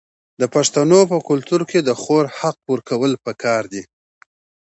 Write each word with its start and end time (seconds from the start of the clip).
د 0.41 0.43
پښتنو 0.55 0.99
په 1.11 1.17
کلتور 1.29 1.61
کې 1.69 1.79
د 1.87 1.89
خور 2.01 2.25
حق 2.37 2.57
ورکول 2.71 3.11
پکار 3.25 3.63
دي. 3.73 3.83